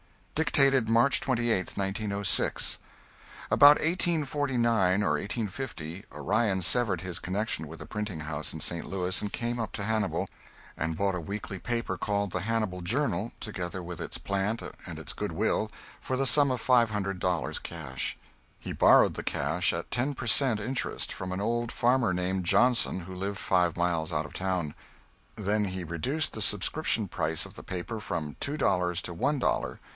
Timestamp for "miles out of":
23.77-24.33